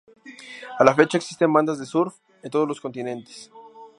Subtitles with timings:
[0.79, 3.51] A la fecha existen bandas de surf en todos los continentes.